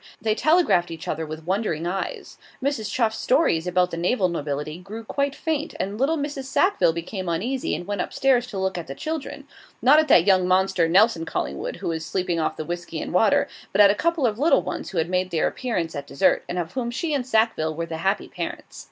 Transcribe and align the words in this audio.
They 0.19 0.33
telegraphed 0.33 0.89
each 0.89 1.07
other 1.07 1.27
with 1.27 1.45
wondering 1.45 1.85
eyes. 1.85 2.39
Mrs. 2.59 2.91
Chuff's 2.91 3.19
stories 3.19 3.67
about 3.67 3.91
the 3.91 3.97
naval 3.97 4.29
nobility 4.29 4.79
grew 4.79 5.03
quite 5.03 5.35
faint 5.35 5.75
and 5.79 5.91
kind 5.91 5.99
little 5.99 6.17
Mrs. 6.17 6.45
Sackville 6.45 6.91
became 6.91 7.29
uneasy, 7.29 7.75
and 7.75 7.85
went 7.85 8.01
upstairs 8.01 8.47
to 8.47 8.57
look 8.57 8.79
at 8.79 8.87
the 8.87 8.95
children 8.95 9.43
not 9.79 9.99
at 9.99 10.07
that 10.07 10.25
young 10.25 10.47
monster, 10.47 10.89
Nelson 10.89 11.23
Collingwood, 11.25 11.75
who 11.75 11.89
was 11.89 12.03
sleeping 12.03 12.39
off 12.39 12.57
the 12.57 12.65
whisky 12.65 12.99
and 12.99 13.13
water 13.13 13.47
but 13.71 13.79
at 13.79 13.91
a 13.91 13.93
couple 13.93 14.25
of 14.25 14.39
little 14.39 14.63
ones 14.63 14.89
who 14.89 14.97
had 14.97 15.07
made 15.07 15.29
their 15.29 15.45
appearance 15.45 15.95
at 15.95 16.07
dessert, 16.07 16.43
and 16.49 16.57
of 16.57 16.71
whom 16.71 16.89
she 16.89 17.13
and 17.13 17.23
Sackville 17.27 17.75
were 17.75 17.85
the 17.85 17.97
happy 17.97 18.27
parents. 18.27 18.79